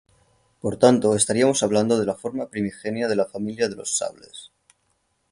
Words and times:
Por 0.61 0.75
tanto 0.77 1.13
estaríamos 1.13 1.61
hablando 1.61 1.99
de 1.99 2.07
la 2.07 2.15
forma 2.15 2.47
primigenia 2.49 3.07
de 3.07 3.15
la 3.15 3.27
familia 3.27 3.69
de 3.69 3.75
los 3.75 3.95
sables. 3.97 4.49